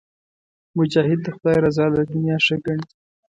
مجاهد 0.77 1.19
د 1.23 1.27
خدای 1.35 1.57
رضا 1.65 1.85
له 1.95 2.01
دنیا 2.11 2.37
ښه 2.45 2.55
ګڼي. 2.65 2.85